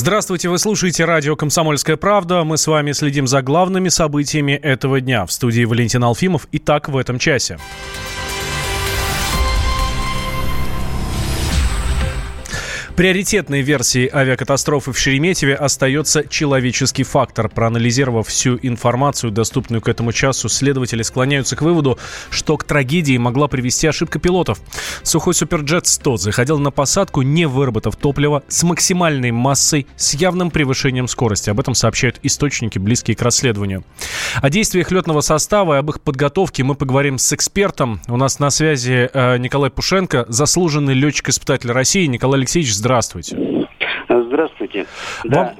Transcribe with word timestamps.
Здравствуйте, 0.00 0.48
вы 0.48 0.58
слушаете 0.58 1.04
радио 1.04 1.36
«Комсомольская 1.36 1.98
правда». 1.98 2.42
Мы 2.42 2.56
с 2.56 2.66
вами 2.66 2.92
следим 2.92 3.26
за 3.26 3.42
главными 3.42 3.90
событиями 3.90 4.52
этого 4.52 4.98
дня. 4.98 5.26
В 5.26 5.30
студии 5.30 5.62
Валентин 5.66 6.02
Алфимов. 6.02 6.48
Итак, 6.52 6.88
в 6.88 6.96
этом 6.96 7.18
часе. 7.18 7.58
Приоритетной 13.00 13.62
версией 13.62 14.10
авиакатастрофы 14.12 14.92
в 14.92 14.98
Шереметьеве 14.98 15.54
остается 15.54 16.28
человеческий 16.28 17.02
фактор. 17.02 17.48
Проанализировав 17.48 18.28
всю 18.28 18.58
информацию, 18.60 19.30
доступную 19.30 19.80
к 19.80 19.88
этому 19.88 20.12
часу, 20.12 20.50
следователи 20.50 21.00
склоняются 21.00 21.56
к 21.56 21.62
выводу, 21.62 21.98
что 22.28 22.58
к 22.58 22.64
трагедии 22.64 23.16
могла 23.16 23.48
привести 23.48 23.86
ошибка 23.86 24.18
пилотов. 24.18 24.60
Сухой 25.02 25.32
Суперджет 25.32 25.86
100 25.86 26.18
заходил 26.18 26.58
на 26.58 26.70
посадку, 26.70 27.22
не 27.22 27.46
выработав 27.46 27.96
топлива, 27.96 28.42
с 28.48 28.64
максимальной 28.64 29.30
массой, 29.30 29.86
с 29.96 30.12
явным 30.12 30.50
превышением 30.50 31.08
скорости. 31.08 31.48
Об 31.48 31.58
этом 31.58 31.74
сообщают 31.74 32.20
источники, 32.22 32.78
близкие 32.78 33.16
к 33.16 33.22
расследованию. 33.22 33.82
О 34.42 34.50
действиях 34.50 34.90
летного 34.90 35.22
состава 35.22 35.76
и 35.76 35.78
об 35.78 35.88
их 35.88 36.02
подготовке 36.02 36.64
мы 36.64 36.74
поговорим 36.74 37.16
с 37.16 37.32
экспертом. 37.32 38.02
У 38.08 38.18
нас 38.18 38.38
на 38.40 38.50
связи 38.50 39.08
э, 39.10 39.38
Николай 39.38 39.70
Пушенко, 39.70 40.26
заслуженный 40.28 40.92
летчик-испытатель 40.92 41.72
России. 41.72 42.04
Николай 42.04 42.40
Алексеевич, 42.40 42.74
здравствуйте 42.74 42.89
здравствуйте. 42.90 43.36
Здравствуйте. 44.08 44.86
Вам, 45.24 45.32
да. 45.32 45.54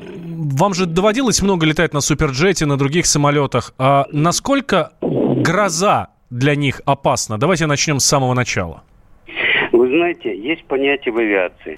вам 0.57 0.75
же 0.75 0.87
доводилось 0.87 1.43
много 1.43 1.65
летать 1.65 1.95
на 1.95 2.01
Суперджете, 2.01 2.67
на 2.67 2.77
других 2.77 3.07
самолетах. 3.07 3.73
А 3.79 4.07
насколько 4.11 4.93
гроза 5.01 6.09
для 6.31 6.57
них 6.57 6.81
опасна? 6.87 7.39
Давайте 7.39 7.67
начнем 7.67 8.01
с 8.01 8.05
самого 8.05 8.35
начала. 8.35 8.83
Вы 9.73 9.89
знаете, 9.89 10.37
есть 10.37 10.65
понятие 10.65 11.15
в 11.15 11.19
авиации 11.19 11.77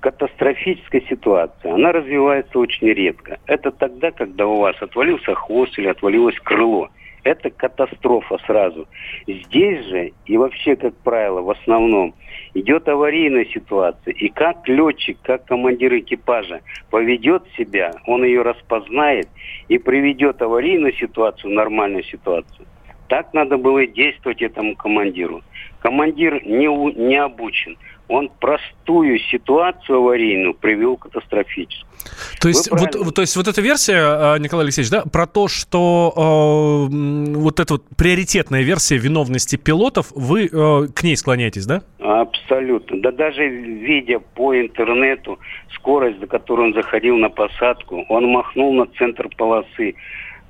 катастрофическая 0.00 1.02
ситуация, 1.08 1.74
она 1.74 1.90
развивается 1.90 2.58
очень 2.58 2.88
редко. 2.88 3.38
Это 3.46 3.70
тогда, 3.70 4.10
когда 4.10 4.46
у 4.46 4.60
вас 4.60 4.76
отвалился 4.80 5.34
хвост 5.34 5.76
или 5.78 5.88
отвалилось 5.88 6.36
крыло. 6.44 6.90
Это 7.24 7.50
катастрофа 7.50 8.38
сразу. 8.46 8.86
Здесь 9.26 9.84
же 9.86 10.12
и 10.26 10.36
вообще, 10.36 10.76
как 10.76 10.94
правило, 10.96 11.40
в 11.40 11.50
основном 11.50 12.14
идет 12.54 12.88
аварийная 12.88 13.44
ситуация. 13.46 14.14
И 14.14 14.28
как 14.28 14.66
летчик, 14.68 15.18
как 15.22 15.44
командир 15.44 15.96
экипажа 15.98 16.60
поведет 16.90 17.42
себя, 17.56 17.94
он 18.06 18.24
ее 18.24 18.42
распознает 18.42 19.28
и 19.68 19.78
приведет 19.78 20.40
аварийную 20.42 20.92
ситуацию 20.94 21.50
в 21.50 21.54
нормальную 21.54 22.04
ситуацию. 22.04 22.66
Так 23.08 23.32
надо 23.34 23.56
было 23.56 23.86
действовать 23.86 24.42
этому 24.42 24.76
командиру. 24.76 25.42
Командир 25.80 26.42
не, 26.44 26.66
не 26.94 27.16
обучен 27.16 27.76
он 28.08 28.30
простую 28.40 29.18
ситуацию 29.18 29.98
аварийную 29.98 30.54
привел 30.54 30.96
к 30.96 31.02
катастрофической. 31.02 31.86
То 32.40 32.48
есть, 32.48 32.70
вот, 32.70 33.14
то 33.14 33.20
есть 33.20 33.36
вот 33.36 33.48
эта 33.48 33.60
версия, 33.60 33.98
а, 33.98 34.38
Николай 34.38 34.64
Алексеевич, 34.64 34.90
да, 34.90 35.02
про 35.02 35.26
то, 35.26 35.46
что 35.48 36.88
э, 36.90 37.34
вот 37.34 37.60
эта 37.60 37.74
вот 37.74 37.84
приоритетная 37.96 38.62
версия 38.62 38.96
виновности 38.96 39.56
пилотов, 39.56 40.10
вы 40.14 40.46
э, 40.46 40.86
к 40.94 41.02
ней 41.02 41.16
склоняетесь, 41.16 41.66
да? 41.66 41.82
Абсолютно. 41.98 43.00
Да 43.02 43.12
даже 43.12 43.46
видя 43.46 44.20
по 44.20 44.58
интернету 44.58 45.38
скорость, 45.74 46.18
за 46.20 46.26
которую 46.26 46.68
он 46.68 46.74
заходил 46.74 47.16
на 47.16 47.28
посадку, 47.28 48.06
он 48.08 48.26
махнул 48.28 48.72
на 48.72 48.86
центр 48.98 49.28
полосы. 49.36 49.94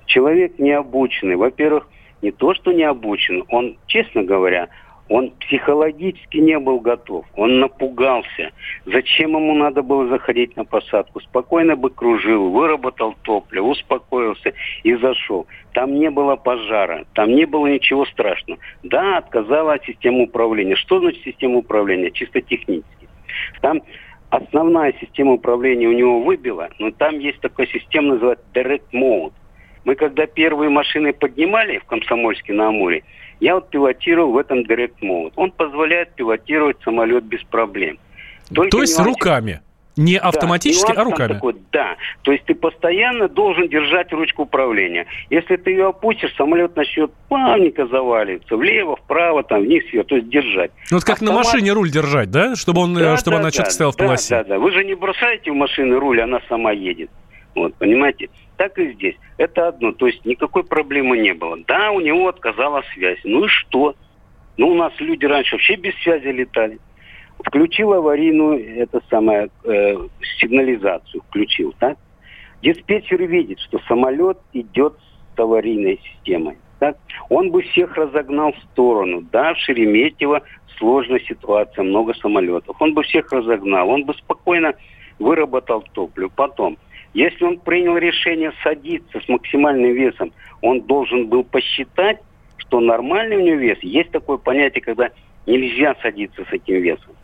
Человек 0.06 0.59
необученный. 0.59 1.36
Во-первых, 1.36 1.89
не 2.22 2.30
то, 2.30 2.55
что 2.55 2.72
не 2.72 2.84
обучен, 2.84 3.44
он, 3.48 3.77
честно 3.86 4.22
говоря, 4.22 4.69
он 5.08 5.30
психологически 5.41 6.36
не 6.36 6.58
был 6.58 6.80
готов. 6.80 7.24
Он 7.34 7.61
напугался. 7.61 8.51
Зачем 8.84 9.30
ему 9.30 9.55
надо 9.55 9.83
было 9.83 10.06
заходить 10.08 10.56
на 10.56 10.64
посадку? 10.64 11.20
Спокойно 11.20 11.77
бы 11.77 11.90
кружил, 11.90 12.51
выработал 12.51 13.14
топливо, 13.23 13.68
успокоился 13.68 14.52
и 14.83 14.95
зашел. 14.96 15.46
Там 15.73 15.95
не 15.95 16.11
было 16.11 16.36
пожара, 16.36 17.06
там 17.14 17.34
не 17.34 17.46
было 17.46 17.67
ничего 17.68 18.05
страшного. 18.06 18.61
Да, 18.83 19.18
отказала 19.18 19.79
система 19.86 20.24
управления. 20.24 20.77
Что 20.77 21.00
значит 21.00 21.23
система 21.24 21.58
управления? 21.58 22.11
Чисто 22.11 22.42
технически. 22.42 23.08
Там 23.62 23.80
основная 24.30 24.92
система 25.00 25.33
управления 25.33 25.89
у 25.89 25.92
него 25.92 26.20
выбила, 26.20 26.68
но 26.79 26.90
там 26.90 27.18
есть 27.18 27.40
такая 27.40 27.67
система, 27.67 28.14
называется 28.14 28.45
Direct 28.52 28.90
Mode. 28.92 29.33
Мы 29.88 29.94
когда 29.94 30.26
первые 30.26 30.68
машины 30.68 31.14
поднимали 31.14 31.78
в 31.78 31.84
Комсомольске 31.84 32.52
на 32.52 32.68
Амуре, 32.68 33.04
я 33.40 33.54
вот 33.54 33.70
пилотировал 33.70 34.32
в 34.32 34.36
этом 34.36 34.58
Direct 34.58 35.00
Mode. 35.00 35.32
Он 35.34 35.50
позволяет 35.50 36.14
пилотировать 36.14 36.76
самолет 36.84 37.24
без 37.24 37.42
проблем. 37.44 37.98
Только 38.54 38.70
То 38.70 38.82
есть 38.82 38.98
нюанс... 38.98 39.08
руками? 39.08 39.62
Не 39.96 40.18
автоматически, 40.18 40.92
да, 40.92 41.00
а 41.00 41.04
руками? 41.04 41.32
Такой, 41.32 41.56
да. 41.72 41.96
То 42.20 42.32
есть 42.32 42.44
ты 42.44 42.54
постоянно 42.54 43.28
должен 43.28 43.66
держать 43.68 44.12
ручку 44.12 44.42
управления. 44.42 45.06
Если 45.30 45.56
ты 45.56 45.70
ее 45.70 45.88
опустишь, 45.88 46.34
самолет 46.36 46.76
начнет 46.76 47.10
плавненько 47.30 47.86
заваливаться. 47.86 48.56
Влево, 48.56 48.96
вправо, 48.96 49.42
там, 49.42 49.62
вниз, 49.62 49.84
вверх. 49.90 50.06
То 50.06 50.16
есть 50.16 50.28
держать. 50.28 50.70
Ну, 50.90 50.98
вот 50.98 51.05
как 51.05 51.14
Автомат... 51.14 51.34
на 51.34 51.38
машине 51.38 51.72
руль 51.72 51.90
держать, 51.90 52.30
да? 52.30 52.56
Чтобы, 52.56 52.82
он, 52.82 52.92
да, 52.92 53.16
чтобы 53.16 53.36
да, 53.36 53.40
она 53.40 53.48
да, 53.48 53.52
четко 53.52 53.70
стояла 53.70 53.92
в 53.92 53.96
полосе. 53.96 54.34
Да, 54.34 54.44
да, 54.44 54.48
да. 54.50 54.58
Вы 54.58 54.70
же 54.70 54.84
не 54.84 54.94
бросаете 54.94 55.50
в 55.50 55.55
машину 55.55 55.98
руль, 55.98 56.20
она 56.20 56.40
сама 56.46 56.72
едет. 56.72 57.08
Вот, 57.55 57.75
понимаете? 57.75 58.31
Так 58.57 58.79
и 58.79 58.92
здесь. 58.92 59.17
Это 59.36 59.69
одно. 59.69 59.92
То 59.92 60.07
есть 60.07 60.25
никакой 60.25 60.64
проблемы 60.64 61.19
не 61.19 61.33
было. 61.33 61.59
Да, 61.67 61.91
у 61.91 62.01
него 62.01 62.29
отказала 62.29 62.83
связь. 62.95 63.20
Ну 63.25 63.45
и 63.45 63.48
что? 63.48 63.95
Ну, 64.57 64.69
у 64.69 64.75
нас 64.75 64.92
люди 64.98 65.25
раньше 65.25 65.57
вообще 65.57 65.77
без 65.77 65.95
связи 66.03 66.29
летали. 66.29 66.79
Включил 67.39 67.92
аварийную, 67.92 68.83
это 68.83 69.01
самое, 69.09 69.48
э, 69.64 69.97
сигнализацию 70.41 71.23
включил, 71.29 71.73
так? 71.79 71.97
Диспетчер 72.63 73.23
видит, 73.23 73.61
что 73.61 73.79
самолет 73.86 74.39
идет 74.53 74.95
с 75.36 75.39
аварийной 75.39 76.01
системой. 76.03 76.59
Так? 76.80 76.97
Он 77.29 77.53
бы 77.53 77.63
всех 77.63 77.97
разогнал 77.97 78.53
в 78.53 78.59
сторону. 78.73 79.23
Да, 79.30 79.55
в 79.55 79.59
Шереметьево 79.59 80.42
сложная 80.79 81.20
ситуация, 81.20 81.85
много 81.85 82.15
самолетов. 82.15 82.77
Он 82.80 82.95
бы 82.95 83.03
всех 83.03 83.30
разогнал, 83.33 83.89
он 83.89 84.05
бы 84.05 84.15
спокойно 84.15 84.75
выработал 85.19 85.85
топливо. 85.92 86.30
Потом, 86.35 86.79
если 87.14 87.45
он 87.45 87.58
принял 87.58 87.96
решение 87.96 88.52
садиться 88.63 89.20
с 89.20 89.29
максимальным 89.29 89.92
весом, 89.92 90.33
он 90.61 90.83
должен 90.83 91.29
был 91.29 91.45
посчитать, 91.45 92.19
что 92.57 92.80
нормальный 92.80 93.36
у 93.36 93.41
него 93.41 93.57
вес. 93.57 93.79
Есть 93.83 94.11
такое 94.11 94.36
понятие, 94.36 94.83
когда 94.83 95.11
нельзя 95.47 95.95
садиться 96.02 96.45
с 96.45 96.52
этим 96.52 96.77
весом. 96.77 97.14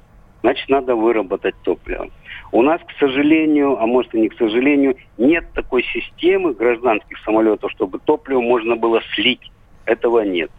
Значит, 0.43 0.69
надо 0.69 0.95
выработать 0.95 1.55
топливо. 1.63 2.11
У 2.53 2.63
нас, 2.63 2.81
к 2.83 2.99
сожалению, 2.99 3.81
а 3.81 3.87
может 3.87 4.15
и 4.15 4.21
не 4.21 4.29
к 4.29 4.37
сожалению, 4.37 4.97
нет 5.17 5.47
такой 5.55 5.83
системы 5.85 6.55
гражданских 6.55 7.19
самолетов, 7.25 7.71
чтобы 7.73 7.99
топливо 7.99 8.41
можно 8.41 8.77
было 8.77 9.01
слить. 9.15 9.51
Этого 9.87 10.21
нет 10.21 10.51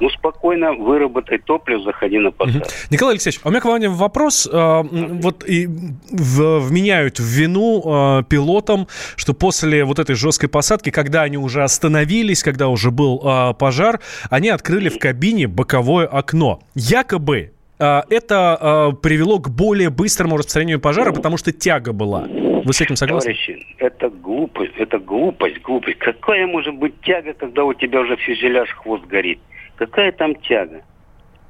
ну, 0.00 0.10
спокойно 0.10 0.72
выработай 0.74 1.38
топливо, 1.38 1.82
заходи 1.82 2.18
на 2.18 2.30
посадку. 2.30 2.68
Николай 2.90 3.14
Алексеевич, 3.14 3.40
а 3.42 3.48
у 3.48 3.50
меня 3.50 3.60
к 3.60 3.64
вам 3.64 3.80
вопрос. 3.94 4.48
А, 4.52 4.82
вот 4.82 5.44
и 5.48 5.68
вменяют 6.10 7.18
в 7.18 7.24
вину 7.24 7.82
а, 7.84 8.22
пилотам, 8.22 8.88
что 9.16 9.34
после 9.34 9.84
вот 9.84 9.98
этой 9.98 10.14
жесткой 10.14 10.48
посадки, 10.48 10.90
когда 10.90 11.22
они 11.22 11.36
уже 11.36 11.62
остановились, 11.62 12.42
когда 12.42 12.68
уже 12.68 12.90
был 12.90 13.20
а, 13.24 13.52
пожар, 13.52 14.00
они 14.30 14.48
открыли 14.48 14.88
в 14.88 14.98
кабине 14.98 15.48
боковое 15.48 16.06
окно. 16.06 16.60
Якобы 16.74 17.52
это 17.78 18.96
привело 19.02 19.38
к 19.38 19.50
более 19.50 19.90
быстрому 19.90 20.36
распространению 20.36 20.80
пожара, 20.80 21.12
потому 21.12 21.36
что 21.36 21.52
тяга 21.52 21.92
была. 21.92 22.26
Вы 22.64 22.72
с 22.72 22.80
этим 22.80 22.96
согласны? 22.96 23.32
Товарищи, 23.32 23.66
это 23.78 24.10
глупость, 24.10 24.74
это 24.76 24.98
глупость, 24.98 25.62
глупость. 25.62 25.98
Какая 25.98 26.48
может 26.48 26.74
быть 26.74 27.00
тяга, 27.02 27.34
когда 27.34 27.62
у 27.64 27.72
тебя 27.74 28.00
уже 28.00 28.16
фюзеляж 28.16 28.68
хвост 28.70 29.06
горит? 29.06 29.38
Какая 29.78 30.10
там 30.12 30.34
тяга? 30.34 30.82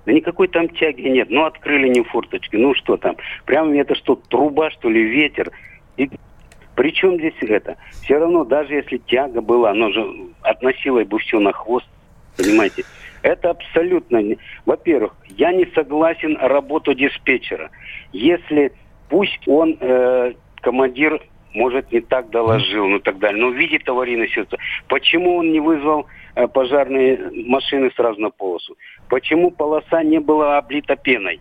Да 0.04 0.12
никакой 0.12 0.48
там 0.48 0.68
тяги 0.68 1.02
нет. 1.02 1.30
Ну, 1.30 1.44
открыли 1.44 1.88
не 1.88 2.02
форточки. 2.02 2.56
Ну, 2.56 2.74
что 2.74 2.96
там? 2.96 3.16
Прямо 3.46 3.76
это 3.76 3.94
что, 3.94 4.16
труба, 4.16 4.70
что 4.70 4.88
ли, 4.88 5.02
ветер? 5.02 5.50
И 5.96 6.10
при 6.76 6.92
чем 6.92 7.16
здесь 7.16 7.34
это? 7.40 7.76
Все 8.02 8.18
равно, 8.18 8.44
даже 8.44 8.74
если 8.74 8.98
тяга 8.98 9.40
была, 9.40 9.70
оно 9.70 9.90
же 9.90 10.06
относило 10.42 11.02
бы 11.04 11.18
все 11.18 11.40
на 11.40 11.52
хвост. 11.52 11.88
Понимаете? 12.36 12.84
Это 13.22 13.50
абсолютно... 13.50 14.20
Во-первых, 14.64 15.16
я 15.28 15.52
не 15.52 15.66
согласен 15.74 16.36
работу 16.36 16.94
диспетчера. 16.94 17.70
Если 18.12 18.72
пусть 19.08 19.48
он, 19.48 19.76
э, 19.80 20.34
командир, 20.60 21.20
может, 21.58 21.92
не 21.92 22.00
так 22.00 22.30
доложил, 22.30 22.86
ну 22.86 23.00
так 23.00 23.18
далее, 23.18 23.42
но 23.42 23.50
видит 23.50 23.88
аварийную 23.88 24.28
ситуацию. 24.28 24.58
Почему 24.88 25.36
он 25.36 25.52
не 25.52 25.60
вызвал 25.60 26.06
Э, 26.38 26.46
пожарные 26.46 27.18
машины 27.46 27.90
сразу 27.96 28.20
на 28.20 28.30
полосу. 28.30 28.76
Почему 29.08 29.50
полоса 29.50 30.04
не 30.04 30.20
была 30.20 30.58
облита 30.58 30.94
пеной? 30.94 31.40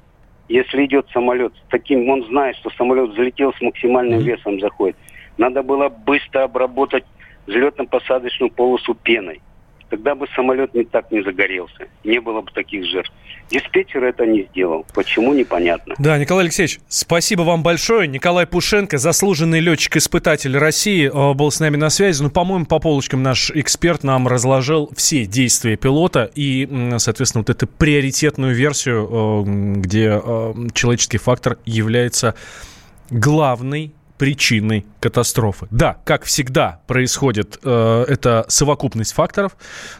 Если 0.49 0.85
идет 0.85 1.07
самолет 1.13 1.53
с 1.53 1.69
таким, 1.69 2.09
он 2.09 2.25
знает, 2.25 2.55
что 2.55 2.71
самолет 2.71 3.13
залетел 3.13 3.53
с 3.53 3.61
максимальным 3.61 4.21
весом, 4.21 4.59
заходит. 4.59 4.95
Надо 5.37 5.61
было 5.61 5.89
быстро 5.89 6.45
обработать 6.45 7.03
взлетно-посадочную 7.45 8.49
полосу 8.49 8.95
пеной. 8.95 9.39
Тогда 9.89 10.15
бы 10.15 10.27
самолет 10.35 10.73
не 10.73 10.83
так 10.83 11.11
не 11.11 11.21
загорелся. 11.23 11.87
Не 12.03 12.19
было 12.19 12.41
бы 12.41 12.51
таких 12.51 12.85
жертв. 12.85 13.11
Диспетчер 13.49 14.03
это 14.03 14.25
не 14.25 14.43
сделал. 14.43 14.85
Почему, 14.93 15.33
непонятно. 15.33 15.95
Да, 15.97 16.17
Николай 16.17 16.45
Алексеевич, 16.45 16.79
спасибо 16.87 17.43
вам 17.43 17.63
большое. 17.63 18.07
Николай 18.07 18.45
Пушенко, 18.45 18.97
заслуженный 18.97 19.59
летчик-испытатель 19.59 20.57
России, 20.57 21.07
э, 21.07 21.33
был 21.33 21.51
с 21.51 21.59
нами 21.59 21.77
на 21.77 21.89
связи. 21.89 22.21
Ну, 22.21 22.29
по-моему, 22.29 22.65
по 22.65 22.79
полочкам 22.79 23.23
наш 23.23 23.51
эксперт 23.51 24.03
нам 24.03 24.27
разложил 24.27 24.89
все 24.95 25.25
действия 25.25 25.77
пилота 25.77 26.29
и, 26.35 26.67
соответственно, 26.97 27.43
вот 27.47 27.49
эту 27.49 27.67
приоритетную 27.67 28.53
версию, 28.53 29.07
э, 29.09 29.79
где 29.79 30.21
э, 30.23 30.53
человеческий 30.73 31.17
фактор 31.17 31.57
является 31.65 32.35
главной 33.09 33.93
причиной 34.17 34.85
катастрофы. 34.99 35.67
Да, 35.71 35.97
как 36.03 36.23
всегда 36.23 36.81
происходит, 36.87 37.59
э, 37.63 38.05
это 38.07 38.45
совокупность 38.47 39.13
факторов, 39.13 39.55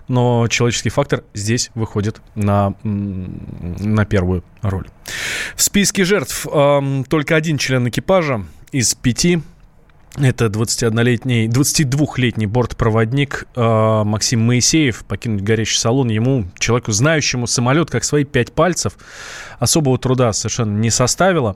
но 0.07 0.47
человеческий 0.47 0.89
фактор 0.89 1.23
здесь 1.33 1.71
выходит 1.75 2.21
на, 2.35 2.73
на 2.83 4.05
первую 4.05 4.43
роль. 4.61 4.87
В 5.55 5.61
списке 5.61 6.03
жертв 6.03 6.47
э, 6.51 7.03
только 7.09 7.35
один 7.35 7.57
член 7.57 7.87
экипажа 7.87 8.45
из 8.71 8.93
пяти 8.95 9.41
это 10.25 10.45
21-летний, 10.45 11.47
22-летний 11.47 12.47
бортпроводник 12.47 13.47
э, 13.55 14.03
Максим 14.03 14.41
Моисеев. 14.45 15.05
Покинуть 15.05 15.41
горящий 15.41 15.77
салон 15.77 16.09
ему, 16.09 16.45
человеку, 16.57 16.91
знающему 16.91 17.47
самолет 17.47 17.91
как 17.91 18.03
свои 18.03 18.23
пять 18.23 18.51
пальцев, 18.51 18.93
особого 19.59 19.97
труда 19.97 20.33
совершенно 20.33 20.77
не 20.77 20.89
составило. 20.89 21.55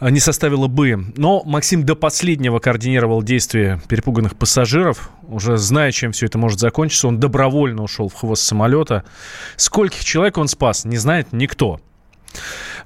Э, 0.00 0.10
не 0.10 0.20
составило 0.20 0.66
бы. 0.66 1.12
Но 1.16 1.42
Максим 1.44 1.84
до 1.84 1.94
последнего 1.94 2.58
координировал 2.58 3.22
действия 3.22 3.80
перепуганных 3.88 4.36
пассажиров. 4.36 5.10
Уже 5.28 5.56
зная, 5.56 5.92
чем 5.92 6.12
все 6.12 6.26
это 6.26 6.38
может 6.38 6.58
закончиться, 6.58 7.08
он 7.08 7.20
добровольно 7.20 7.82
ушел 7.82 8.08
в 8.08 8.14
хвост 8.14 8.42
самолета. 8.42 9.04
Скольких 9.56 10.04
человек 10.04 10.38
он 10.38 10.48
спас, 10.48 10.84
не 10.84 10.96
знает 10.96 11.28
никто. 11.32 11.80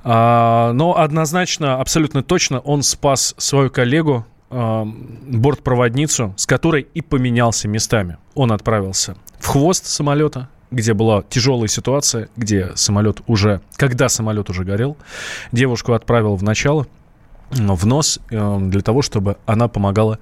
А, 0.03 0.73
но 0.73 0.99
однозначно, 0.99 1.81
абсолютно 1.81 2.23
точно 2.23 2.61
он 2.61 2.83
спас 2.83 3.35
свою 3.39 3.71
коллегу, 3.71 4.27
э, 4.51 4.85
бортпроводницу, 4.85 6.35
с 6.37 6.47
которой 6.47 6.87
и 6.95 7.01
поменялся 7.01 7.69
местами. 7.69 8.19
Он 8.35 8.53
отправился 8.53 9.17
в 9.39 9.47
хвост 9.47 9.87
самолета, 9.87 10.49
где 10.71 10.95
была 10.95 11.23
тяжелая 11.29 11.69
ситуация, 11.69 12.29
где 12.37 12.73
самолет 12.75 13.23
уже, 13.27 13.61
когда 13.77 14.09
самолет 14.09 14.51
уже 14.51 14.65
горел, 14.65 14.97
девушку 15.53 15.93
отправил 15.93 16.37
в 16.37 16.43
начало, 16.43 16.87
в 17.51 17.87
нос, 17.87 18.21
для 18.31 18.81
того, 18.81 19.03
чтобы 19.03 19.37
она 19.47 19.67
помогала 19.67 20.21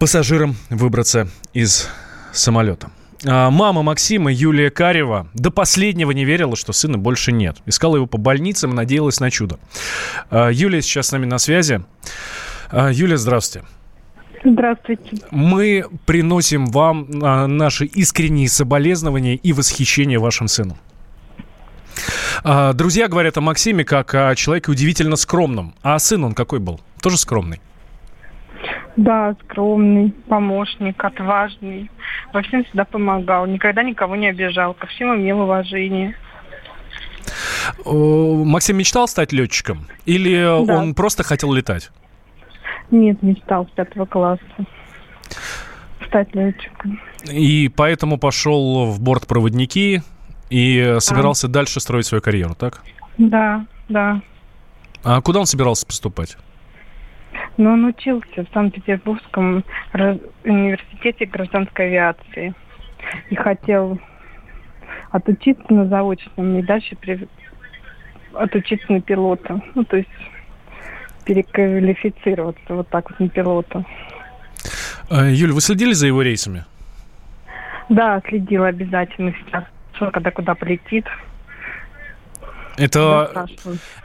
пассажирам 0.00 0.56
выбраться 0.70 1.28
из 1.52 1.88
самолета. 2.32 2.90
А, 3.26 3.50
мама 3.50 3.82
Максима, 3.82 4.32
Юлия 4.32 4.70
Карева, 4.70 5.28
до 5.34 5.50
последнего 5.50 6.10
не 6.12 6.24
верила, 6.24 6.56
что 6.56 6.72
сына 6.72 6.96
больше 6.96 7.32
нет. 7.32 7.58
Искала 7.66 7.96
его 7.96 8.06
по 8.06 8.16
больницам, 8.16 8.74
надеялась 8.74 9.20
на 9.20 9.30
чудо. 9.30 9.58
А, 10.30 10.48
Юлия 10.48 10.80
сейчас 10.80 11.08
с 11.08 11.12
нами 11.12 11.26
на 11.26 11.38
связи. 11.38 11.84
А, 12.72 12.90
Юлия, 12.90 13.16
здравствуйте. 13.16 13.66
Здравствуйте. 14.44 15.18
Мы 15.30 15.84
приносим 16.06 16.66
вам 16.66 17.06
а, 17.22 17.46
наши 17.46 17.84
искренние 17.84 18.48
соболезнования 18.48 19.34
и 19.34 19.52
восхищение 19.52 20.18
вашим 20.18 20.46
сыном. 20.48 20.78
А, 22.44 22.72
друзья 22.72 23.08
говорят 23.08 23.36
о 23.36 23.40
Максиме 23.40 23.84
как 23.84 24.14
о 24.14 24.34
человеке 24.36 24.70
удивительно 24.70 25.16
скромном. 25.16 25.74
А 25.82 25.98
сын 25.98 26.22
он 26.24 26.32
какой 26.32 26.60
был? 26.60 26.80
Тоже 27.02 27.18
скромный? 27.18 27.60
Да, 28.96 29.34
скромный, 29.44 30.12
помощник, 30.28 31.02
отважный. 31.02 31.90
Во 32.32 32.42
всем 32.42 32.64
всегда 32.64 32.84
помогал. 32.84 33.46
Никогда 33.46 33.82
никого 33.82 34.14
не 34.14 34.28
обижал. 34.28 34.74
Ко 34.74 34.86
всем 34.86 35.16
имел 35.16 35.40
уважение. 35.40 36.14
Максим 37.84 38.76
мечтал 38.76 39.08
стать 39.08 39.32
летчиком? 39.32 39.86
Или 40.06 40.36
да. 40.66 40.78
он 40.78 40.94
просто 40.94 41.24
хотел 41.24 41.52
летать? 41.52 41.90
Нет, 42.90 43.22
мечтал 43.22 43.66
с 43.66 43.70
пятого 43.70 44.06
класса 44.06 44.44
стать 46.06 46.34
летчиком. 46.34 47.00
И 47.30 47.70
поэтому 47.74 48.18
пошел 48.18 48.86
в 48.86 49.00
бортпроводники 49.00 50.02
и 50.50 50.96
собирался 50.98 51.46
а. 51.46 51.50
дальше 51.50 51.80
строить 51.80 52.06
свою 52.06 52.20
карьеру, 52.20 52.54
так? 52.54 52.82
Да, 53.16 53.64
да. 53.88 54.20
А 55.04 55.20
куда 55.20 55.40
он 55.40 55.46
собирался 55.46 55.86
поступать? 55.86 56.36
Ну, 57.56 57.72
он 57.72 57.84
учился 57.84 58.44
в 58.44 58.52
Санкт-Петербургском 58.52 59.64
университете 60.44 61.26
гражданской 61.26 61.86
авиации. 61.86 62.54
И 63.30 63.34
хотел 63.36 63.98
отучиться 65.10 65.72
на 65.72 65.86
заочном 65.86 66.58
и 66.58 66.62
дальше 66.62 66.96
при... 66.96 67.28
отучиться 68.34 68.92
на 68.92 69.00
пилота. 69.00 69.62
Ну, 69.74 69.84
то 69.84 69.96
есть 69.96 70.08
переквалифицироваться 71.30 72.74
вот 72.74 72.88
так 72.88 73.08
вот 73.08 73.20
на 73.20 73.28
пилота. 73.28 73.84
А, 75.08 75.26
Юля, 75.26 75.52
вы 75.52 75.60
следили 75.60 75.92
за 75.92 76.08
его 76.08 76.22
рейсами? 76.22 76.64
Да, 77.88 78.20
следила 78.28 78.66
обязательно 78.66 79.32
сейчас, 79.32 79.64
когда 80.12 80.32
куда 80.32 80.56
полетит. 80.56 81.06
Это, 82.76 83.46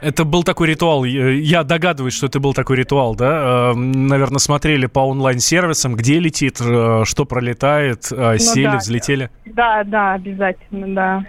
это 0.00 0.24
был 0.24 0.44
такой 0.44 0.68
ритуал. 0.68 1.04
Я 1.04 1.64
догадываюсь, 1.64 2.14
что 2.14 2.26
это 2.26 2.38
был 2.38 2.54
такой 2.54 2.76
ритуал, 2.76 3.16
да? 3.16 3.72
Наверное, 3.74 4.38
смотрели 4.38 4.86
по 4.86 5.00
онлайн-сервисам, 5.00 5.96
где 5.96 6.20
летит, 6.20 6.60
э, 6.60 7.02
что 7.04 7.24
пролетает, 7.24 8.12
э, 8.12 8.32
ну, 8.32 8.38
сели, 8.38 8.66
да, 8.66 8.76
взлетели. 8.76 9.30
Да, 9.46 9.82
да, 9.84 10.12
обязательно, 10.14 10.94
да. 10.94 11.24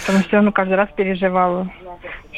Потому 0.00 0.24
что 0.24 0.40
ну, 0.42 0.52
каждый 0.52 0.74
раз 0.74 0.88
переживала, 0.96 1.70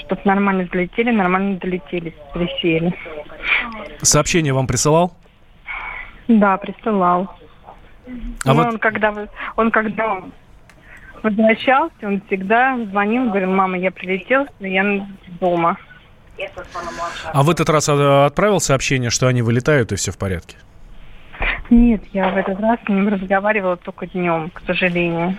чтобы 0.06 0.22
нормально 0.24 0.64
взлетели, 0.64 1.10
нормально 1.10 1.58
долетели, 1.58 2.14
присели. 2.32 2.94
Сообщение 4.00 4.52
вам 4.52 4.66
присылал? 4.66 5.14
Да, 6.28 6.56
присылал. 6.56 7.34
А 8.44 8.54
вот... 8.54 8.66
он 8.66 8.78
когда 8.78 9.14
он 9.56 9.70
когда 9.70 10.22
возвращался, 11.22 11.94
он 12.02 12.20
всегда 12.26 12.76
звонил, 12.90 13.26
говорил, 13.26 13.52
мама, 13.52 13.78
я 13.78 13.90
прилетел, 13.90 14.46
я 14.60 15.06
дома. 15.40 15.76
А 17.32 17.42
в 17.42 17.50
этот 17.50 17.68
раз 17.68 17.88
а, 17.88 18.26
отправил 18.26 18.58
сообщение, 18.58 19.10
что 19.10 19.28
они 19.28 19.42
вылетают 19.42 19.92
и 19.92 19.96
все 19.96 20.10
в 20.10 20.18
порядке? 20.18 20.56
Нет, 21.70 22.02
я 22.12 22.30
в 22.30 22.36
этот 22.36 22.58
раз 22.60 22.78
с 22.84 22.88
ним 22.88 23.08
разговаривала 23.08 23.76
только 23.76 24.06
днем, 24.06 24.50
к 24.50 24.62
сожалению. 24.66 25.38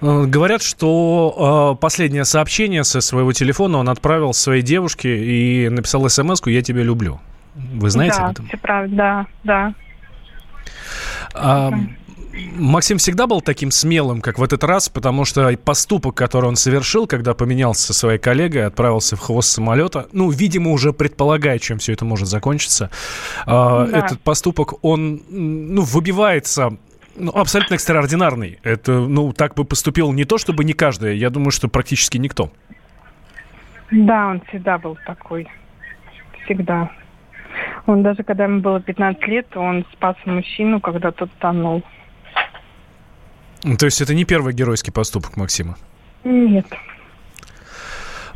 Э, 0.00 0.24
говорят, 0.26 0.62
что 0.62 1.74
э, 1.76 1.80
последнее 1.80 2.24
сообщение 2.24 2.84
со 2.84 3.00
своего 3.00 3.32
телефона 3.32 3.78
он 3.78 3.88
отправил 3.88 4.32
своей 4.34 4.62
девушке 4.62 5.24
и 5.24 5.68
написал 5.68 6.08
смс 6.08 6.40
«Я 6.46 6.62
тебя 6.62 6.82
люблю». 6.82 7.20
Вы 7.54 7.90
знаете 7.90 8.18
да, 8.18 8.26
об 8.26 8.32
этом? 8.32 8.46
все 8.48 8.56
правда, 8.58 8.96
да, 8.96 9.26
да. 9.44 9.74
А, 11.34 11.72
Максим 12.54 12.98
всегда 12.98 13.26
был 13.26 13.40
таким 13.40 13.70
смелым, 13.70 14.20
как 14.20 14.38
в 14.38 14.42
этот 14.42 14.62
раз, 14.64 14.88
потому 14.88 15.24
что 15.24 15.56
поступок, 15.56 16.14
который 16.14 16.46
он 16.46 16.56
совершил, 16.56 17.06
когда 17.06 17.34
поменялся 17.34 17.86
со 17.86 17.94
своей 17.94 18.18
коллегой, 18.18 18.66
отправился 18.66 19.16
в 19.16 19.20
хвост 19.20 19.50
самолета, 19.50 20.06
ну, 20.12 20.30
видимо, 20.30 20.72
уже 20.72 20.92
предполагая, 20.92 21.58
чем 21.58 21.78
все 21.78 21.92
это 21.92 22.04
может 22.04 22.28
закончиться, 22.28 22.90
а, 23.46 23.86
да. 23.86 23.98
этот 23.98 24.20
поступок, 24.20 24.84
он, 24.84 25.22
ну, 25.30 25.82
выбивается 25.82 26.76
ну, 27.16 27.32
абсолютно 27.34 27.74
экстраординарный. 27.74 28.58
Это, 28.62 28.92
ну, 28.92 29.32
так 29.32 29.54
бы 29.54 29.64
поступил 29.64 30.12
не 30.12 30.24
то, 30.24 30.38
чтобы 30.38 30.64
не 30.64 30.72
каждый, 30.72 31.16
я 31.16 31.30
думаю, 31.30 31.50
что 31.50 31.68
практически 31.68 32.18
никто. 32.18 32.50
Да, 33.90 34.28
он 34.28 34.40
всегда 34.48 34.78
был 34.78 34.98
такой. 35.06 35.48
Всегда. 36.44 36.90
Он 37.86 38.02
даже 38.02 38.22
когда 38.22 38.44
ему 38.44 38.60
было 38.60 38.80
15 38.80 39.26
лет, 39.28 39.56
он 39.56 39.84
спас 39.92 40.16
мужчину, 40.24 40.80
когда 40.80 41.12
тот 41.12 41.30
тонул. 41.38 41.82
То 43.78 43.86
есть 43.86 44.00
это 44.00 44.14
не 44.14 44.24
первый 44.24 44.52
геройский 44.52 44.92
поступок 44.92 45.36
Максима? 45.36 45.76
Нет. 46.24 46.66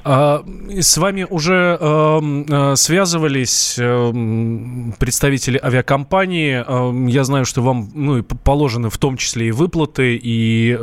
А, 0.03 0.43
с 0.81 0.97
вами 0.97 1.27
уже 1.29 1.77
эм, 1.81 2.47
э, 2.49 2.77
связывались 2.77 3.77
э, 3.79 4.93
представители 4.99 5.61
авиакомпании. 5.63 6.65
Э, 6.67 7.11
я 7.11 7.25
знаю, 7.25 7.45
что 7.45 7.63
вам 7.63 7.89
ну, 7.95 8.23
положены 8.23 8.89
в 8.89 8.97
том 8.99 9.17
числе 9.17 9.49
и 9.49 9.51
выплаты, 9.51 10.19
и 10.21 10.75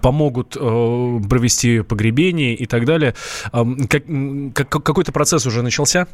помогут 0.00 0.56
э, 0.56 1.20
провести 1.28 1.80
погребение 1.82 2.54
и 2.54 2.66
так 2.66 2.84
далее. 2.84 3.14
Как, 3.52 4.04
как, 4.54 4.68
какой-то 4.68 5.12
процесс 5.12 5.46
уже 5.46 5.62
начался? 5.62 6.06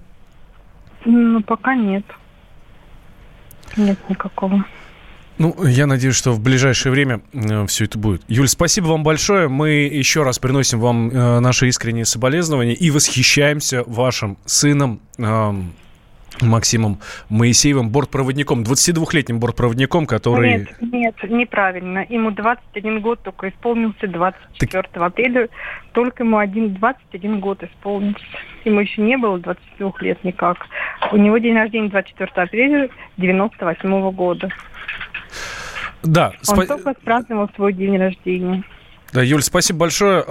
Ну, 1.04 1.42
пока 1.42 1.74
нет. 1.74 2.04
Нет 3.76 3.98
никакого. 4.08 4.64
Ну, 5.38 5.54
я 5.64 5.86
надеюсь, 5.86 6.16
что 6.16 6.32
в 6.32 6.40
ближайшее 6.40 6.92
время 6.92 7.20
э, 7.32 7.66
все 7.66 7.84
это 7.84 7.98
будет. 7.98 8.22
Юль, 8.28 8.48
спасибо 8.48 8.86
вам 8.86 9.02
большое. 9.02 9.48
Мы 9.48 9.70
еще 9.70 10.22
раз 10.22 10.38
приносим 10.38 10.80
вам 10.80 11.10
э, 11.10 11.40
наши 11.40 11.68
искренние 11.68 12.06
соболезнования 12.06 12.74
и 12.74 12.90
восхищаемся 12.90 13.84
вашим 13.86 14.38
сыном. 14.46 15.00
Э, 15.18 15.52
Максимом 16.42 16.98
Моисеевым, 17.30 17.88
бортпроводником, 17.88 18.62
22-летним 18.62 19.40
бортпроводником, 19.40 20.06
который... 20.06 20.58
Нет, 20.58 20.92
нет, 20.92 21.14
неправильно. 21.30 22.04
Ему 22.08 22.30
21 22.30 23.00
год 23.00 23.20
только 23.22 23.48
исполнился 23.48 24.06
24 24.06 24.82
так... 24.92 25.02
апреля. 25.02 25.48
Только 25.92 26.24
ему 26.24 26.38
один, 26.38 26.74
21 26.74 27.40
год 27.40 27.62
исполнился. 27.62 28.20
Ему 28.64 28.80
еще 28.80 29.00
не 29.00 29.16
было 29.16 29.38
22 29.38 29.92
лет 30.00 30.22
никак. 30.24 30.58
У 31.12 31.16
него 31.16 31.38
день 31.38 31.54
рождения 31.54 31.88
24 31.88 32.30
апреля 32.34 32.90
98 33.16 33.88
-го 33.88 34.12
года. 34.12 34.50
Да. 36.06 36.32
Он 36.48 36.56
спа... 36.56 36.66
только 36.66 36.94
праздновал 36.94 37.50
свой 37.54 37.72
день 37.72 37.96
рождения. 37.98 38.64
Да, 39.12 39.22
Юль, 39.22 39.42
спасибо 39.42 39.80
большое. 39.80 40.24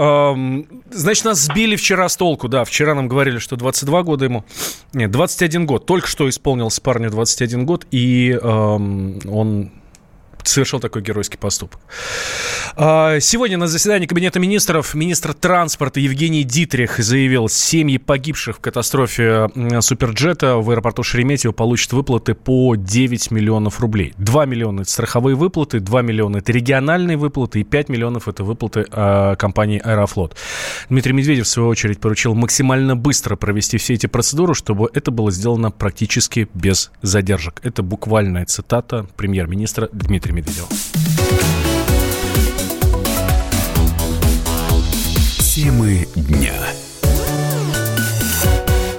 Значит, 0.91 1.25
нас 1.25 1.39
сбили 1.39 1.75
вчера 1.75 2.09
с 2.09 2.17
толку, 2.17 2.47
да. 2.47 2.63
Вчера 2.65 2.93
нам 2.93 3.07
говорили, 3.07 3.39
что 3.39 3.55
22 3.55 4.03
года 4.03 4.25
ему. 4.25 4.43
Нет, 4.93 5.11
21 5.11 5.65
год. 5.65 5.85
Только 5.85 6.07
что 6.07 6.27
исполнился 6.27 6.81
парню 6.81 7.09
21 7.09 7.65
год, 7.65 7.87
и 7.91 8.37
он 8.41 9.71
совершил 10.47 10.79
такой 10.79 11.01
геройский 11.01 11.37
поступок. 11.37 11.79
А, 12.75 13.19
сегодня 13.19 13.57
на 13.57 13.67
заседании 13.67 14.07
Кабинета 14.07 14.39
министров 14.39 14.93
министр 14.93 15.33
транспорта 15.33 15.99
Евгений 15.99 16.43
Дитрих 16.43 16.99
заявил, 16.99 17.49
семьи 17.49 17.97
погибших 17.97 18.57
в 18.57 18.59
катастрофе 18.59 19.49
Суперджета 19.81 20.57
в 20.57 20.69
аэропорту 20.69 21.03
Шереметьево 21.03 21.51
получат 21.51 21.93
выплаты 21.93 22.33
по 22.33 22.75
9 22.75 23.31
миллионов 23.31 23.79
рублей. 23.79 24.13
2 24.17 24.45
миллиона– 24.45 24.81
это 24.81 24.91
страховые 24.91 25.35
выплаты, 25.35 25.79
2 25.79 26.01
миллиона– 26.01 26.37
это 26.37 26.51
региональные 26.51 27.17
выплаты, 27.17 27.61
и 27.61 27.63
5 27.63 27.89
миллионов– 27.89 28.27
это 28.29 28.43
выплаты 28.43 28.85
э, 28.91 29.35
компании 29.37 29.79
«Аэрофлот». 29.79 30.35
Дмитрий 30.89 31.13
Медведев, 31.13 31.45
в 31.45 31.49
свою 31.49 31.69
очередь, 31.69 31.99
поручил 31.99 32.35
максимально 32.35 32.95
быстро 32.95 33.35
провести 33.35 33.77
все 33.77 33.93
эти 33.93 34.07
процедуры, 34.07 34.53
чтобы 34.53 34.89
это 34.93 35.11
было 35.11 35.31
сделано 35.31 35.71
практически 35.71 36.47
без 36.53 36.91
задержек. 37.01 37.59
Это 37.63 37.83
буквальная 37.83 38.45
цитата 38.45 39.07
премьер-министра 39.15 39.89
Дмитрия 39.91 40.33
Медведева. 40.35 40.67
Темы. 45.39 46.05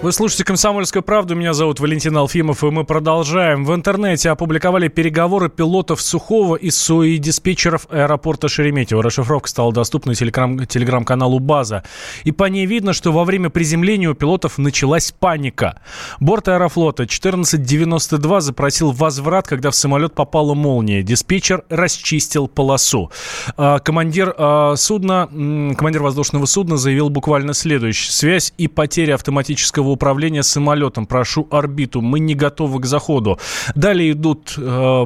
Вы 0.07 0.13
слушаете 0.13 0.45
«Комсомольскую 0.45 1.03
правду». 1.03 1.35
Меня 1.35 1.53
зовут 1.53 1.81
Валентин 1.81 2.17
Алфимов, 2.17 2.63
и 2.63 2.71
мы 2.71 2.85
продолжаем. 2.85 3.65
В 3.65 3.75
интернете 3.75 4.31
опубликовали 4.31 4.87
переговоры 4.87 5.49
пилотов 5.49 6.01
Сухого 6.01 6.55
и 6.55 6.71
СУИ 6.71 7.17
диспетчеров 7.17 7.89
аэропорта 7.91 8.47
Шереметьево. 8.47 9.03
Расшифровка 9.03 9.49
стала 9.49 9.73
доступна 9.73 10.15
телеграм- 10.15 10.65
телеграм-каналу 10.65 11.41
«База». 11.41 11.83
И 12.23 12.31
по 12.31 12.45
ней 12.45 12.67
видно, 12.67 12.93
что 12.93 13.11
во 13.11 13.25
время 13.25 13.51
приземления 13.51 14.09
у 14.09 14.15
пилотов 14.15 14.59
началась 14.59 15.11
паника. 15.11 15.81
Борт 16.21 16.47
аэрофлота 16.47 17.03
1492 17.03 18.41
запросил 18.43 18.93
возврат, 18.93 19.49
когда 19.49 19.73
в 19.73 19.75
самолет 19.75 20.15
попала 20.15 20.55
молния. 20.55 21.03
Диспетчер 21.03 21.65
расчистил 21.69 22.47
полосу. 22.47 23.11
А, 23.57 23.81
командир 23.81 24.33
а, 24.39 24.77
судна, 24.77 25.27
командир 25.27 26.05
воздушного 26.05 26.47
судна 26.47 26.77
заявил 26.77 27.09
буквально 27.09 27.55
следующее. 27.55 28.13
Связь 28.13 28.55
и 28.57 28.69
потеря 28.69 29.17
автоматического 29.17 29.96
управления 29.97 30.43
самолетом. 30.43 31.07
Прошу 31.07 31.49
орбиту. 31.51 32.01
Мы 32.01 32.21
не 32.21 32.35
готовы 32.35 32.81
к 32.81 32.87
заходу. 32.87 33.39
Далее 33.75 34.13
идут 34.13 34.55
э, 34.57 35.05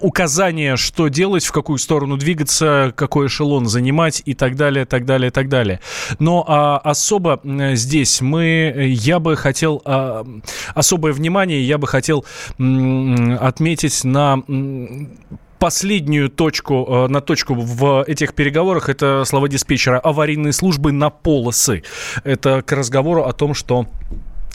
указания, 0.00 0.76
что 0.76 1.08
делать, 1.08 1.44
в 1.44 1.52
какую 1.52 1.78
сторону 1.78 2.16
двигаться, 2.16 2.92
какой 2.96 3.28
эшелон 3.28 3.66
занимать 3.66 4.22
и 4.26 4.34
так 4.34 4.56
далее, 4.56 4.84
так 4.84 5.04
далее, 5.04 5.30
так 5.30 5.48
далее. 5.48 5.80
Но 6.18 6.44
а, 6.46 6.78
особо 6.78 7.40
здесь 7.74 8.20
мы, 8.20 8.74
я 8.88 9.18
бы 9.18 9.36
хотел, 9.36 9.80
а, 9.84 10.26
особое 10.74 11.12
внимание 11.12 11.62
я 11.62 11.78
бы 11.78 11.86
хотел 11.86 12.24
м, 12.58 13.38
отметить 13.40 14.04
на 14.04 14.42
последнюю 15.60 16.30
точку, 16.30 16.86
э, 16.88 17.08
на 17.08 17.20
точку 17.20 17.54
в 17.54 18.04
этих 18.08 18.34
переговорах, 18.34 18.88
это 18.88 19.24
слова 19.24 19.48
диспетчера 19.48 20.00
аварийной 20.00 20.52
службы 20.52 20.90
на 20.90 21.10
полосы. 21.10 21.84
Это 22.24 22.62
к 22.62 22.72
разговору 22.72 23.24
о 23.24 23.32
том, 23.32 23.54
что 23.54 23.86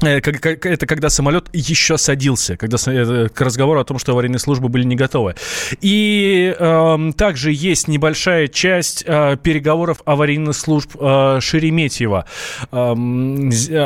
э, 0.01 0.17
это 0.17 0.87
когда 0.87 1.09
самолет 1.09 1.45
еще 1.53 1.97
садился, 1.97 2.57
когда 2.57 2.77
э, 2.87 3.29
к 3.29 3.39
разговору 3.39 3.79
о 3.79 3.85
том, 3.85 3.99
что 3.99 4.13
аварийные 4.13 4.39
службы 4.39 4.67
были 4.67 4.83
не 4.83 4.95
готовы. 4.95 5.35
И 5.79 6.53
э, 6.57 7.11
также 7.15 7.51
есть 7.51 7.87
небольшая 7.87 8.47
часть 8.47 9.03
э, 9.05 9.37
переговоров 9.37 10.01
аварийных 10.05 10.55
служб 10.55 10.97
э, 10.99 11.37
Шереметьева. 11.39 12.25
Э, 12.71 12.93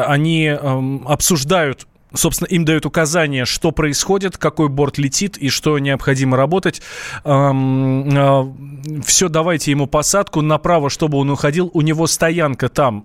они 0.08 0.46
э, 0.46 1.00
обсуждают 1.06 1.86
собственно, 2.13 2.48
им 2.48 2.66
дают 2.66 2.86
указания, 2.86 3.46
что 3.46 3.72
происходит, 3.72 4.38
какой 4.38 4.70
борт 4.70 4.98
летит 4.98 5.38
и 5.38 5.50
что 5.50 5.78
необходимо 5.80 6.38
работать. 6.38 6.82
А, 7.24 7.54
Все, 9.04 9.30
давайте 9.30 9.72
ему 9.72 9.88
посадку 9.88 10.42
направо, 10.42 10.89
чтобы 10.89 11.18
он 11.18 11.30
уходил. 11.30 11.70
У 11.74 11.82
него 11.82 12.08
стоянка 12.08 12.70
там, 12.70 13.04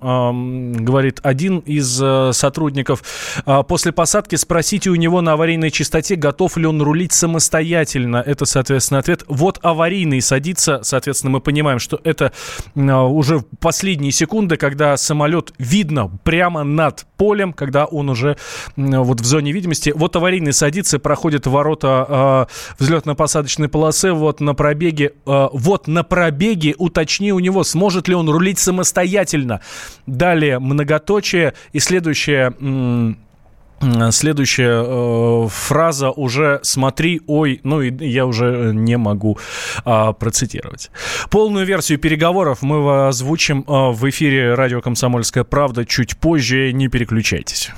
говорит 0.84 1.20
один 1.22 1.58
из 1.58 2.00
э, 2.02 2.32
сотрудников. 2.32 3.02
А, 3.44 3.62
после 3.62 3.92
посадки 3.92 4.36
спросите 4.36 4.90
у 4.90 4.94
него 4.94 5.20
на 5.20 5.32
аварийной 5.34 5.70
частоте, 5.70 6.16
готов 6.16 6.56
ли 6.56 6.66
он 6.66 6.80
рулить 6.80 7.12
самостоятельно. 7.12 8.22
Это, 8.24 8.44
соответственно, 8.44 9.00
ответ. 9.00 9.24
Вот 9.28 9.58
аварийный 9.62 10.20
садится, 10.20 10.80
соответственно, 10.82 11.32
мы 11.32 11.40
понимаем, 11.40 11.78
что 11.78 12.00
это 12.04 12.32
а, 12.76 13.04
уже 13.04 13.40
последние 13.60 14.12
секунды, 14.12 14.56
когда 14.56 14.96
самолет 14.96 15.52
видно 15.58 16.08
прямо 16.24 16.64
над 16.64 17.06
полем, 17.16 17.52
когда 17.52 17.84
он 17.84 18.08
уже 18.08 18.36
вот 18.76 19.20
в 19.20 19.24
зоне 19.24 19.52
видимости. 19.52 19.92
Вот 19.94 20.16
аварийный 20.16 20.52
садится, 20.52 20.98
проходит 20.98 21.46
ворота 21.46 22.48
э, 22.78 22.82
взлетно-посадочной 22.82 23.68
полосы, 23.68 24.12
вот 24.12 24.40
на 24.40 24.54
пробеге, 24.54 25.12
э, 25.26 25.48
вот 25.52 25.86
на 25.86 26.02
пробеге, 26.02 26.74
уточни 26.78 27.32
у 27.32 27.38
него, 27.38 27.64
сможет 27.64 28.08
ли 28.08 28.14
он 28.14 28.28
рулить 28.28 28.58
самостоятельно. 28.58 29.60
Далее 30.06 30.58
многоточие 30.58 31.54
и 31.72 31.78
следующее... 31.78 33.16
Следующая 34.10 34.82
э, 34.84 35.48
фраза 35.48 36.10
уже 36.10 36.60
смотри, 36.62 37.20
ой, 37.26 37.60
ну 37.62 37.80
и 37.80 37.92
я 38.06 38.26
уже 38.26 38.72
не 38.74 38.96
могу 38.96 39.38
э, 39.84 40.12
процитировать. 40.18 40.90
Полную 41.30 41.66
версию 41.66 41.98
переговоров 41.98 42.62
мы 42.62 43.06
озвучим 43.08 43.64
э, 43.66 43.90
в 43.90 44.08
эфире 44.10 44.54
радио 44.54 44.80
«Комсомольская 44.80 45.44
правда» 45.44 45.84
чуть 45.84 46.16
позже, 46.16 46.72
не 46.72 46.88
переключайтесь. 46.88 47.70